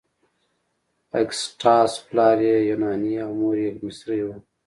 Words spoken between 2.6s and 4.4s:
یوناني او مور یې مصري وه.